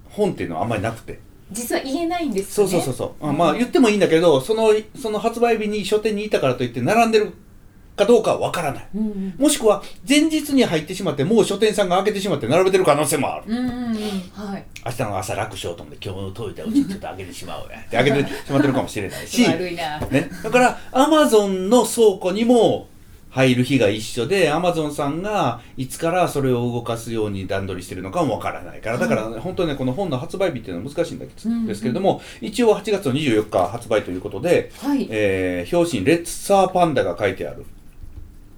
[0.08, 1.18] 本っていうのはあんまりなくて
[1.52, 2.80] 実は言えないんですそうよね。
[2.82, 3.32] そうそうそう、あう。
[3.32, 7.32] んまあ言ってもいいんだけどそのその発売日に書店にいたからといって並んでる
[7.96, 8.88] かどうかはわからない。
[8.94, 9.34] うんうん。
[9.36, 13.44] もしくは前日に入ってしまってもう書店さんが開けてしまって並べてる可能性もある。
[13.46, 13.94] うんうんうん。
[14.32, 14.64] はい。
[14.86, 17.78] 明日の朝楽しようと思って今日の届いたうちにちょっと開けてしまおうや。
[17.78, 20.00] って開けてしまってるかもしれないし、悪いな。
[20.00, 22.88] ね、だからアマゾンの倉庫にも
[23.30, 28.98] 入る日が一緒でアマゾンさんがいつからそれを動かすように段取りしてるのかもわからないから。
[28.98, 31.62] だから、ね本当にねこの本の発売日っていうのは難しいんだけうんうん。
[31.62, 35.06] どですけれども、一応8月の24日発売ということで、はい。
[35.10, 37.64] えー表紙にレッサーパンダが書いてある。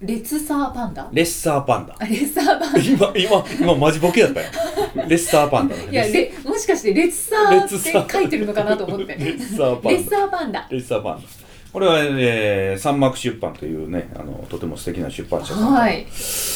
[0.01, 1.09] レッサーパンダ？
[1.13, 1.95] レッサーパンダ。
[1.97, 2.79] あレッサーパンダ。
[2.81, 4.49] 今今今マジボケだったよ。
[4.97, 5.93] レッサーパンダの。
[5.93, 6.05] いや
[6.45, 9.15] もしかしてレッサーって書いてるのかなと思って。
[9.15, 9.91] レッサーパンダ。
[9.91, 10.69] レッサーパンダ。
[10.71, 11.42] レッサーパンダ
[11.73, 15.81] これは、えー、三幕出版というねあのとても素敵な出版社さんが。
[15.81, 16.07] はい。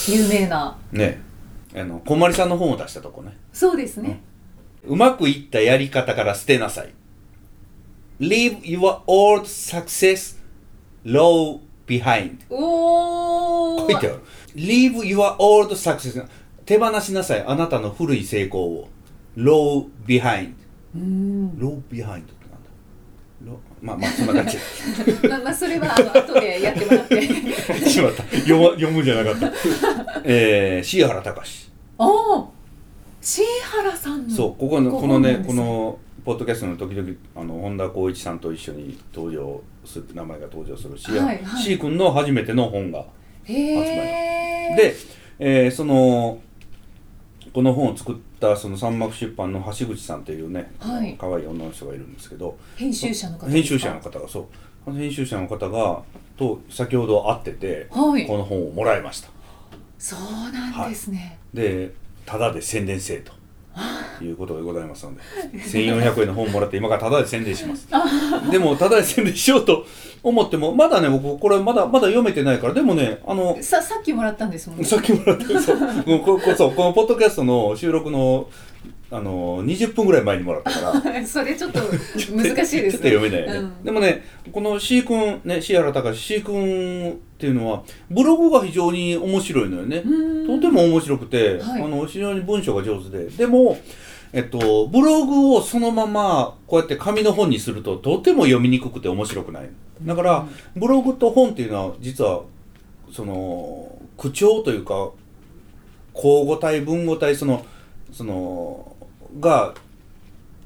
[0.09, 0.77] 有名な。
[0.93, 1.23] ね。
[1.75, 3.35] あのこんまりさんの本を出したとこね。
[3.53, 4.21] そうですね。
[4.85, 6.93] うまくいったやり方から捨てなさい。
[8.21, 10.39] Leave your old success
[11.05, 12.39] low behind.
[12.51, 14.21] おお書いてある。
[14.55, 16.27] Leave your old success
[16.67, 17.45] 手放しなさい。
[17.47, 18.89] あなたの古い成功を。
[19.37, 20.53] Low behind.
[20.95, 21.51] うん。
[21.59, 22.25] Low behind
[23.83, 24.59] まあまあそんな感じ。
[25.29, 27.23] まあまあそれはあの後でやってもらって。
[27.89, 28.23] しまった。
[28.25, 29.53] 読む読むじゃなかった。
[30.25, 31.71] えー、椎原隆。
[31.99, 32.53] おお
[33.21, 34.35] 椎原さんの。
[34.35, 41.41] そうここのごこのねこのポッドキャストの時々あの本田光一さんと一緒に登場する名前が登場するし、はいはい。
[41.63, 43.05] C 君の初めての本が
[43.45, 44.97] へえで、
[45.39, 46.39] えーその
[47.53, 51.17] この本を作ったその三幕出版の橋口さんっていうね、はい。
[51.19, 52.57] 可愛い女の人がいるんですけど。
[52.77, 54.47] 編集者の方編集者の方がそう。
[54.87, 56.03] あの編集者の方が
[56.37, 58.27] と先ほど会ってて、はい。
[58.27, 59.29] この本をもらいました。
[59.99, 61.93] そうなんですね、で
[62.27, 63.33] タダで宣伝せえと。
[64.23, 65.21] いうことでございますので。
[65.59, 67.89] 1400円の本もらって今からタダで宣伝します。
[68.51, 69.85] でもタダで宣伝しようと
[70.27, 74.85] 思ってもまだね僕これまだまだ読めてないからでもねあのささっきもらったんですもんね。
[74.85, 75.79] さっきもらってそう。
[76.05, 78.49] こここそうこのポッドキャストの収録の
[79.09, 81.23] あの20分ぐらい前にもらったから。
[81.25, 83.85] それちょっと難しいです ちょっと読めないよね、うん。
[83.85, 90.61] でもねこの C 君ね椎原隆 C 君っていうのはブログが非常に面白いのよね、うん。
[90.61, 91.83] とても面白くて、はい。
[91.83, 93.27] あの非常に文章が上手で。
[93.27, 93.79] でも
[94.33, 99.71] えっと、ブログをそのままこうやって紙の本にするととても読みにくくて面白くない
[100.03, 102.43] だから、ブログと本っていうのは実は
[103.13, 105.11] その口調というか
[106.13, 107.65] 口語体文語体その
[108.13, 108.97] その
[109.41, 109.75] が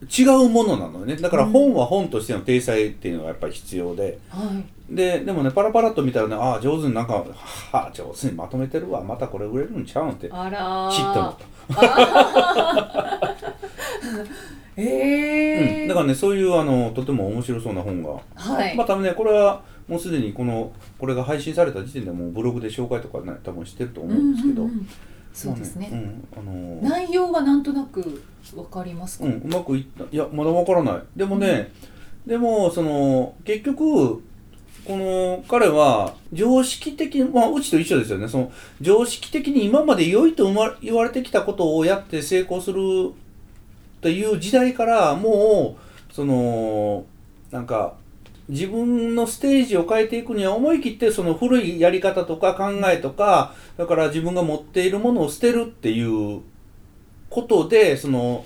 [0.09, 1.16] 違うものなのよね。
[1.16, 4.19] だから本は本としての体裁っていうのがやっぱり必要で。
[4.31, 4.95] はい。
[4.95, 7.25] ででもねパラパラっと見たらねああ上手になんかは
[7.73, 9.03] あ上手にまとめてるわ。
[9.03, 10.90] またこれ売れるんちゃうんってあらー。
[10.90, 13.37] チッと思った。
[14.83, 24.88] ええうん、だからねそういうあのとても面白そうな本が、はい、まあ多分ねこれはもうすでにこのこれが配信された時点でもうブログで紹介とかね多分してると思うんですけど、うんうんうん。
[25.33, 28.23] そうですね、まあうんあのー内容はなんとなく
[28.55, 31.03] わかりますか、うん、うまくいったいやまだわからない。
[31.14, 31.71] でもね、
[32.27, 34.23] でもその結局
[34.85, 38.29] この彼は常識的まあうちと一緒ですよね。
[38.29, 42.81] その常識的に今まで良いと言われてきたことをやって成功する
[44.00, 45.76] っていう時代からも
[46.10, 47.04] うその
[47.50, 47.94] なんか
[48.48, 56.40] 自分のステージを変えていくには思い切ってその古いやり方とか考えとかだから自分が持っているものを捨てるっていう
[57.28, 58.44] ことでその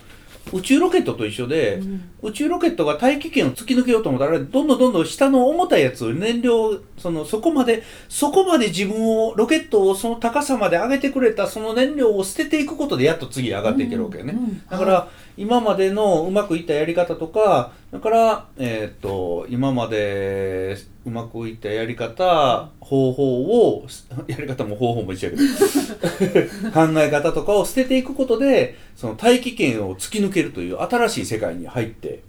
[0.53, 2.11] 宇宙ロケットと一緒で、うん。
[2.23, 14.45] 宇宙ロケットが大気圏を突き抜けようと思ったらどんどんどんどん下の重たいやつ燃料そのそこまでそこまで自分をロケットをその高さまで上げてくれたその燃料を捨てていくことでやっと次上がっていけるわけよね、うん。
[14.45, 14.67] うん。
[14.69, 23.43] だから今までのうまくいったやり方とかだからえーっと今までうまくいったやり方方法
[23.73, 23.87] を
[24.29, 25.37] やり方も方法も一緒や
[26.31, 32.21] けど 考え方とかを捨てていくことでその大気圏を突き抜けるという新しい世界に入って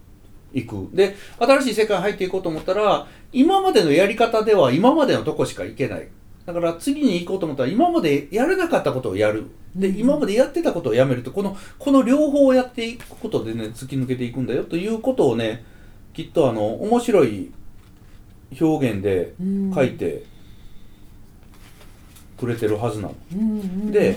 [0.53, 0.87] いく。
[0.93, 6.07] で新しい世界に入っていこうと思ったら今までのやり方では今までのとこしか行けない。
[6.45, 9.45] だから次に行こうと思ったら今までやれなかったことをやる。
[9.75, 9.97] でうん。
[9.97, 15.63] 今までやってたことをやめるとこのこの両方をやっていくことでね突き抜けていくんだよということをね
[16.13, 17.51] きっとあの面白い
[18.59, 19.73] 表現でうん。
[19.73, 20.23] 書いて
[22.37, 23.91] くれてるはずなの。
[23.91, 24.15] で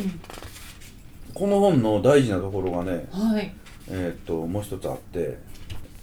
[1.35, 3.55] この本の大事なところがね、はい。
[3.89, 5.39] えーっともう一つあって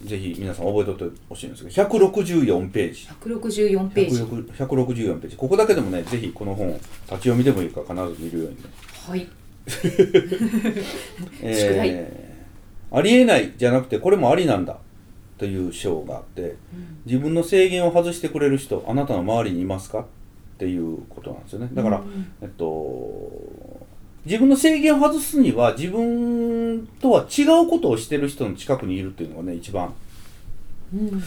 [0.06, 3.08] ぜひ皆さん覚えておいてほしいんですけど164ページ。
[3.22, 4.22] 164ページ。
[4.24, 5.36] 160 164ページ。
[5.36, 8.56] ここだけでもねぜひこの本立ち読みでもいいから必ず見るように。
[8.58, 8.64] ね、
[9.08, 9.28] はい。
[11.42, 11.90] え題。
[11.90, 12.36] ー
[12.92, 14.78] ありえないじゃなくてこれもありなんだ
[15.38, 16.56] という章があって
[17.06, 20.02] 自分の制限を外してくれる人あなたの周りにいますか？
[20.02, 20.06] っ
[20.58, 21.70] ていうことなんですよね。
[21.74, 22.28] だから、うん。
[22.42, 23.75] えっと
[24.26, 29.94] 自分の制限を外すには自分とは違うことをしてる人の近くにいるっていうのがね一番。
[30.94, 31.22] うんうんうん。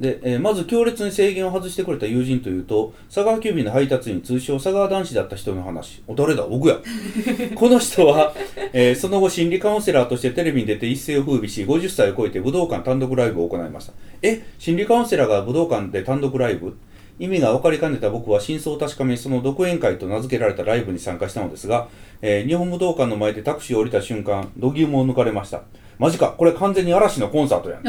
[0.00, 6.02] で、えーまず強烈に制限を外してくれた友人というと佐川急便の配達員通称佐川男子だった人の話。
[6.06, 6.44] お誰だ？
[6.46, 6.78] 僕や。
[7.54, 8.34] この人は、
[8.72, 13.92] えーその後心理カウンセラーとしてテレビに出て一世を風靡し50歳を超えて武道館単独ライブを行いました。
[14.22, 14.42] え？
[14.58, 16.76] 心理カウンセラーが武道館で単独ライブ？
[17.20, 21.88] 意味が分かりかねた僕は真相を確かめその独演会と名付けられたライブに参加したのですが、
[22.22, 25.62] えー日本武道館の前でタクシーを降りた瞬間度肝を抜かれました。
[25.98, 27.82] マジかこれ完全に嵐のコンサートやん。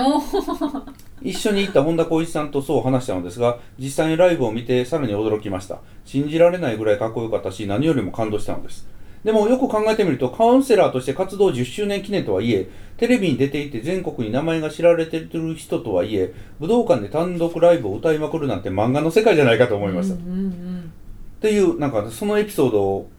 [1.23, 5.79] 一緒に行った本田光一さんとそう話したのですが実際にライブを見てさらに驚きました。
[6.03, 8.85] 信じられないぐらいかっこよかったし何よりも感動したのです
[9.23, 20.93] でもよく考えてみるとカウンセラーとして活動10周年記念とはいえテレビに出ていて全国に名前が知られている人とはいえ武道館で単独ライブを歌いまくるなんて漫画の世界じゃないかと思いました、うんうん
[21.37, 23.09] っていうなんかそのエピソードを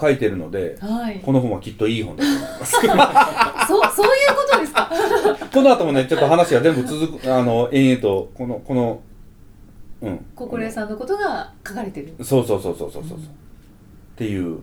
[0.00, 1.20] 書いてるのでうんはい。
[1.20, 2.72] この本はきっといい本だと思います。
[3.68, 4.90] そうそういうことですか？
[5.54, 9.00] この後もねちょっと話が全部続くあの延々とこのこの
[10.02, 10.24] うん。
[10.34, 12.12] 心得さんのことが書かれてる。
[12.24, 13.20] そうそうそうそうそうそう、っ
[14.16, 14.58] ていう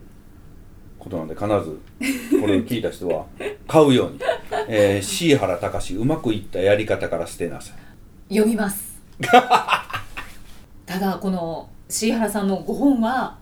[1.02, 3.26] ことなんで必ずこれを聞いた人は
[3.68, 4.20] 買うように、
[4.68, 7.74] えー、椎原隆うまくいったやり方から捨てなさ
[8.30, 8.34] い。
[8.34, 9.02] 読みます。
[10.86, 13.38] ただこの椎原さんのご本は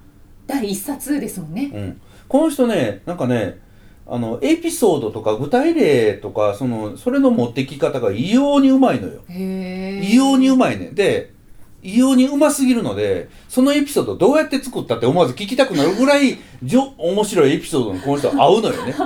[0.47, 1.71] 第一冊ですもんね。
[1.73, 3.59] うん、この人ねなんかね
[4.07, 9.21] あのエピソードとか具体例とかそのそれの持ってき方が異様にうまいのよ。
[9.27, 10.91] へえ異様にうまいね。
[10.93, 11.33] で
[11.81, 18.95] 異様にうますぎるのでそのエピソードどうやって作ったって思わず聞きたくなるぐらいじょ面白いエピソードにこの人合うのよね。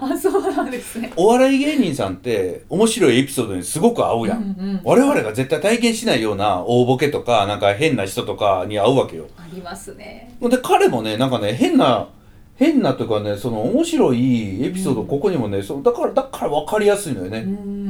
[0.00, 1.12] あそうなんですね。
[1.14, 4.80] お笑い芸人さんって面白いエピソードにすごく合うやん、うんうん。
[4.82, 9.26] 我々が絶対体験しないような大ボケとかなんか変な人とかに合うわけよ。
[9.36, 10.34] ありますね。
[10.40, 12.08] で彼もねなんかね変な
[12.56, 17.83] 変なとかねその面白いエピソードここにもね、そのだからだから分かりやすいのよね、うん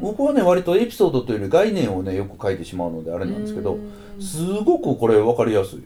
[0.00, 4.22] 僕はね割とエピソードというより概念をねよく書いてしまうのであれなんですけどうん。
[4.22, 5.82] すごくこれ分かりやすい、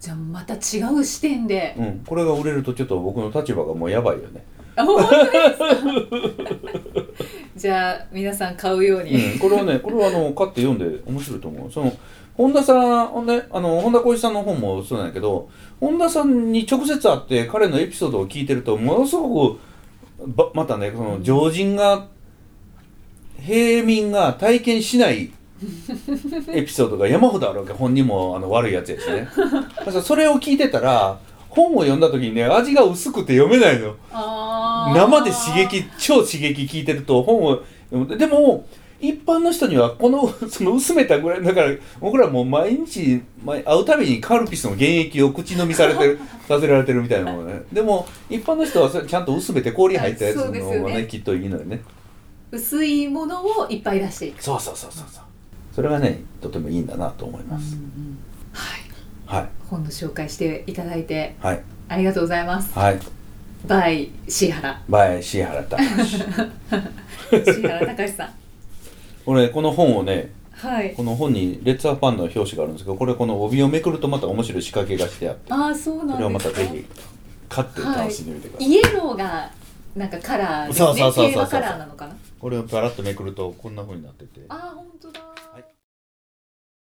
[0.00, 1.74] じゃあまた違う視点で。
[1.78, 4.44] うん、これが売れるとちょっと僕の立場がもうやばいよね、
[7.56, 11.70] じゃあ皆さん買うように、うん、これはねこれはあの買って読んで面白いと思う。
[11.70, 11.92] その
[12.36, 19.60] 本田さんほんであの本田浩一さんの本もそうなんやけど本田さんに直接会って彼のエピソードを聞いてるとものすごく
[20.26, 22.06] ばまたねその常人が
[23.40, 25.30] 平民が体験しない
[26.52, 29.28] エピソードが山ほどあるわけ本人もあの悪いやつやしね。
[29.36, 31.18] だからそれを聞いてたら
[31.50, 33.94] 本を読んだ時にね味が薄くて読めないの。
[34.94, 37.60] 生で刺激超刺激聞いてると本を
[38.16, 38.64] でも
[39.00, 47.62] 一般の人にはこの その薄めたぐらいだから僕らもう毎日毎会うたびにカルピスの原液を口飲みされてる させられてるみたいなもんね。
[47.72, 51.06] でも一般の人はちゃんと薄めて氷入ったやつの方がねよね。
[51.06, 51.80] きっといいのよね。
[52.50, 55.24] 薄いものをいっぱい出していく、そうそうそうそうそう。
[55.74, 57.76] それがねとてもいいんだなと思います、
[58.52, 58.76] は
[59.36, 59.40] い。
[59.40, 59.48] はい。
[59.68, 61.62] 本の紹介していただいてはい。
[61.88, 62.76] ありがとうございます。
[62.76, 62.98] はい。
[63.66, 68.39] バイシ原バイシ原隆 シ原隆さん
[69.26, 70.94] 俺この本をねはい。
[70.94, 76.86] この本にレッツァーファンの表紙があるんですけどこれこの帯をめくるとまた面白い仕掛けがしてあってああそうこれはなんでかますたぜひ
[77.48, 79.50] 買って楽しんでみてください、イエローが
[79.96, 80.86] なんかカラーですね。
[80.86, 81.32] そうそうそうそうそう。
[81.32, 82.14] テーマカラーなのかな？
[82.38, 84.42] これをパラッとめくるとこんな風になってて。
[84.48, 85.64] あー本当だ、はい。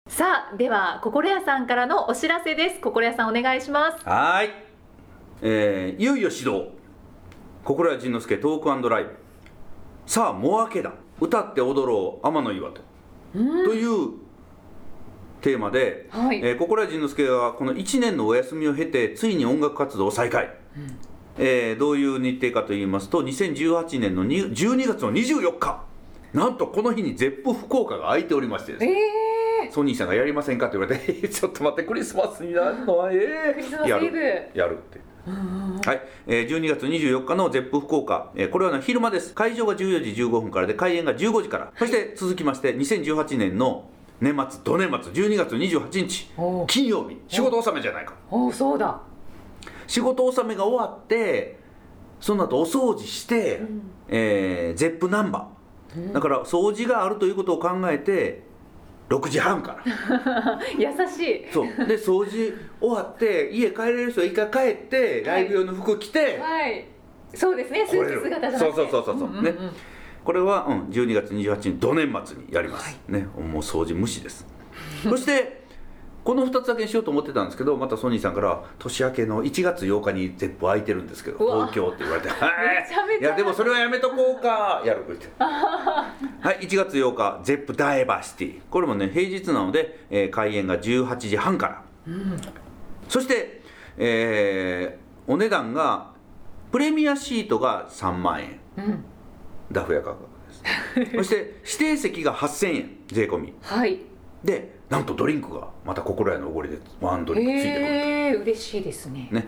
[0.08, 2.82] さあでは心屋さんからのお知らせです。
[2.82, 4.06] 心屋さんお願いします。
[4.08, 4.50] はーい、
[5.42, 6.68] えーいよいよ始動。
[7.64, 9.10] 心谷仁之助トークライブ。
[10.06, 12.82] さあもう明けだ歌って踊ろう天の岩戸
[13.34, 14.14] という
[15.42, 16.40] テーマで、はい。
[16.40, 20.54] えー心谷仁之助はこの1年のお休みを経てついに音楽活動を再開、
[21.38, 25.84] えーどういう日程かと言いますと2018年のに12月の24日。
[26.34, 28.92] なんとこの日にゼップ福岡が空いておりましてですね。
[28.92, 29.29] え
[29.72, 30.68] ソニーさんがやりませんか？
[30.68, 32.98] って言われて ちょっと待ってクリスマスになるの？
[32.98, 33.90] はええクリスマスイブ。
[33.90, 34.50] やる。
[34.54, 35.00] やるって。
[35.86, 39.34] はい、えー12月24日のゼップ福岡、えーこれは、ね、昼間です。
[39.34, 41.72] 会場が14時15分からで開演が15時から。
[41.78, 43.90] そして続きまして2018年の
[44.22, 47.18] 年末土年末12月28日お金曜日。
[47.28, 48.14] 仕事納めじゃないか。
[48.32, 49.00] おおそうだ。
[49.88, 51.60] 仕事納めが終わって
[52.20, 53.62] その後お掃除して、
[54.08, 58.44] えーゼップナンバー、だから掃除があるということを考えて
[59.10, 60.60] 6時半から。
[60.78, 61.46] 優しい。
[61.52, 61.66] そう。
[61.86, 66.86] で掃除終わって家帰れる人は一回帰ってライブ用の服着て、はい。
[67.34, 67.86] そうですね。
[67.88, 69.20] スーツ姿じゃなくてそうそうそうそう。
[69.20, 69.56] そうね。
[70.24, 73.28] これは、うん、12月28日土年末にやります、ね。
[73.38, 74.46] もう掃除無視です。
[75.04, 75.59] そして
[76.30, 83.20] この2つだけにしようと思ってたんですけどまたソニーさんから年明けの1月8日にゼップ空いてるんですけど東京って言われて「はい。
[83.20, 85.26] いやでもそれはやめとこうか」やるって。
[85.40, 86.06] は
[86.54, 86.68] い。
[86.68, 88.62] 1月8日ゼップダイバーシティ。
[88.70, 91.84] これもね平日なので、えー開演が18時半から、
[93.08, 93.64] そして、
[93.98, 96.12] えーお値段が
[96.72, 98.60] プレミアシートが3万円。
[98.78, 99.04] うん。
[99.72, 100.20] ダフ屋価格
[100.96, 101.16] です。
[101.18, 103.56] そして指定席が8000円税込み。
[103.64, 104.09] はい
[104.44, 109.28] でなんとドリンクがまた心屋のおごりでワンドリンクついてくる、えー、嬉しいですね。
[109.32, 109.48] ね。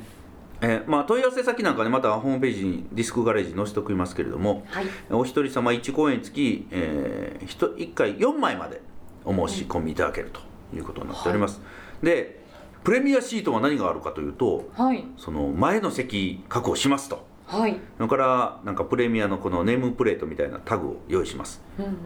[0.64, 4.86] えーまあ、問い合わせ先なんかねまたホームページにディスクガレージに載せておきますけれども、はい。
[5.10, 8.82] お一人様1公演につき、えー、1, 1回4枚まで
[9.26, 10.42] お申し込みいただけると
[10.76, 11.62] いうことになっております、
[12.04, 12.42] で
[12.84, 15.04] プレミアシートは何があるかというとはい。
[15.18, 17.78] その前の席確保しますとはい。
[17.98, 21.62] それからなんかプレミアのこのネームプレートみたいなタグを用意します。
[21.78, 21.98] うんうんうん。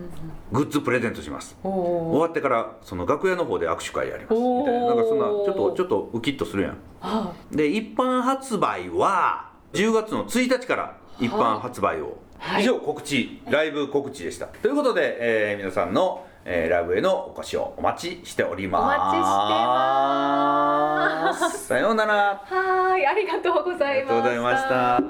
[0.52, 1.56] グッズプレゼントします。
[1.64, 4.86] お終おわってからその楽屋の方で握手会やりますみたいな。
[4.88, 6.78] なんかそんなちょっとちょっとウキッとするやん。
[7.02, 12.64] あで一般発売は10月の1日から一般発売を、はい。
[12.64, 14.48] 以上告知ライブ告知でした。
[14.48, 18.84] ということで、えー皆さんの、えーライブへのお越しをお待ちしております。
[18.84, 19.16] お待ち
[21.40, 21.66] してます。
[21.68, 22.44] さようなら。
[22.46, 24.22] はーいありがとうござありがとうい。
[24.22, 24.40] まござい。
[24.40, 25.02] ました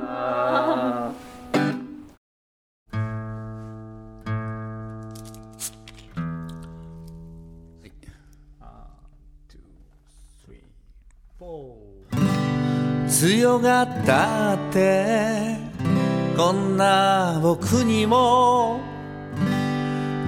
[13.07, 15.57] 強がったって
[16.35, 18.79] こんな僕にも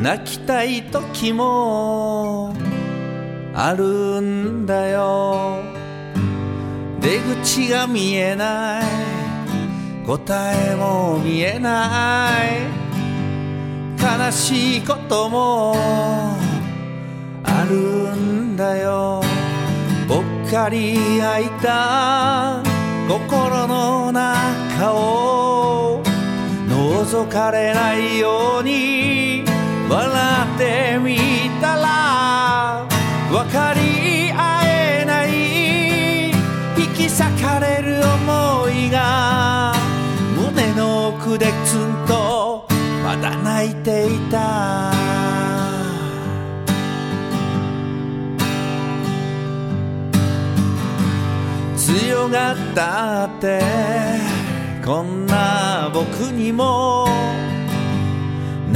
[0.01, 2.53] 泣きたい時も
[3.53, 5.63] あるんだよ。
[6.99, 8.83] 出口が見えない
[10.05, 12.87] 答えも見えない。
[13.99, 15.75] 悲しいことも
[17.43, 19.21] あるんだよ。
[20.07, 22.61] 僕かり合いた
[23.07, 26.03] 心の中を
[26.69, 29.36] 覗かれないように。
[29.89, 31.17] 笑ってみ
[31.61, 32.85] たら
[33.31, 36.29] 分かり合えない
[36.77, 39.73] 引き裂かれる思いが
[40.35, 42.65] 胸の奥でツンと
[43.03, 44.91] まだ泣いていた。
[51.77, 53.61] 強がったって
[54.83, 57.07] こんな僕にも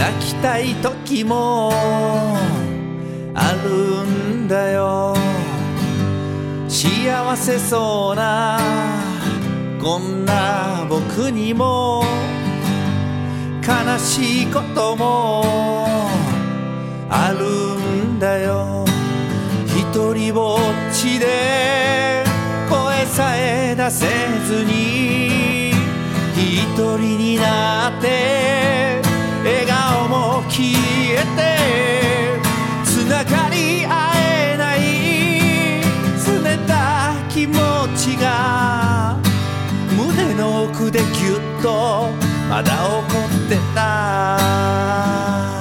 [0.02, 1.72] 泣きたい時も
[3.36, 5.14] あるんだよ。
[6.68, 8.58] 幸せそうな
[9.80, 12.04] こんな僕にも
[13.62, 15.86] 悲しいことも
[17.08, 17.46] ある
[18.16, 18.84] んだよ。
[19.68, 20.60] 一人ぼっ
[20.92, 22.24] ちで
[22.68, 24.08] 声さえ出せ
[24.48, 25.74] ずに
[26.36, 28.91] 一人になって
[29.44, 30.70] 笑顔も消
[31.14, 32.40] えて
[32.86, 35.82] つながり合えない
[36.44, 37.56] 冷た気持
[37.98, 39.18] ちが
[39.98, 42.10] 胸の奥でぎゅっと
[42.50, 45.61] まだ怒ってた。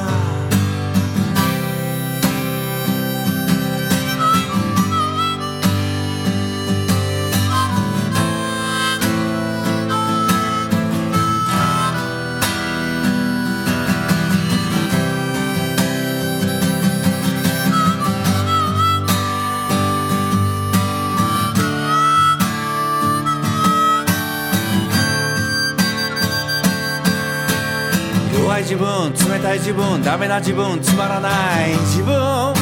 [28.71, 32.55] 自分冷たい自分ダメな自分つまらない自分。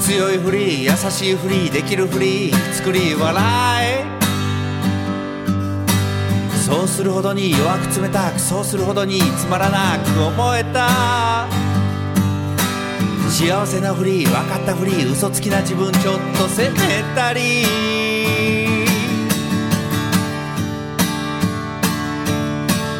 [0.00, 4.04] 強いふり優しいふりできるふり作り笑い。
[6.66, 11.46] そうするほどに弱く冷たくそうするほどにつまらなく思えた。
[13.28, 18.67] 幸せなふり分かったふり嘘つきな自分ちょっと責めたり。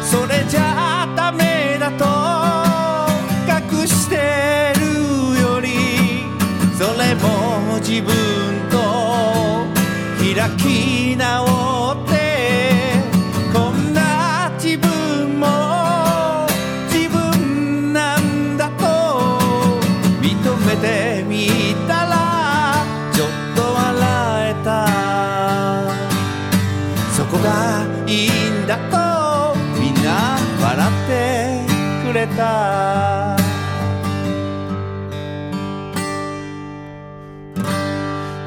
[0.09, 2.03] それじゃあダメだと
[3.77, 5.69] 隠してるより
[6.75, 8.11] それも自分
[8.71, 9.67] と
[10.17, 11.08] 開き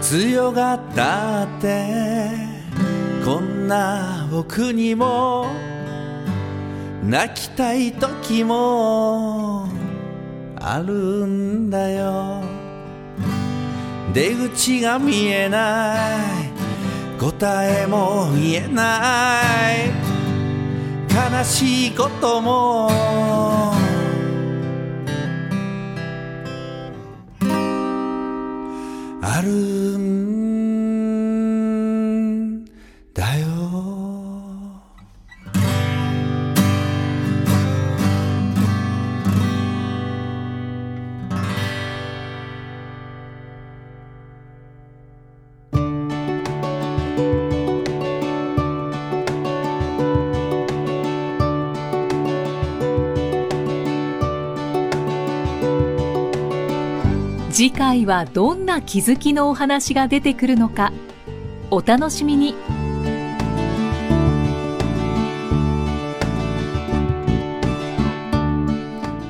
[0.00, 2.30] 強がったって
[3.24, 5.46] こんな僕にも
[7.02, 9.68] 泣きたい時も
[10.56, 10.92] ある
[11.26, 12.42] んだよ。
[14.12, 19.40] 出口が見えない答えも言えな
[19.72, 19.90] い。
[21.08, 22.90] 悲しいことも
[29.42, 30.21] ある
[57.92, 60.92] 回はどんな気づきのお話が出てくるのか
[61.70, 62.54] お楽しみに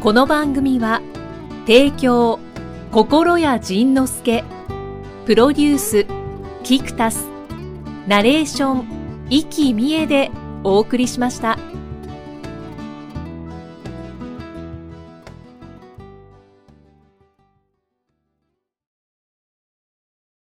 [0.01, 1.01] この番組は
[1.67, 2.39] 提供
[2.93, 4.45] 心谷仁之助
[5.27, 6.07] プロデュース
[6.63, 7.27] キクタス
[8.07, 10.31] ナレーション生きみえで
[10.63, 11.59] お送りしました。